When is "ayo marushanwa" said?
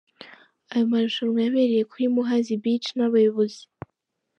0.71-1.39